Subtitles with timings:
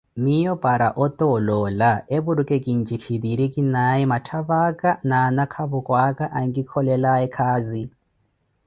[0.23, 7.83] miyo paara ota oloola eporki kintjikiri kinaye matthavaka na anakavokwaka ankikolelaye khazi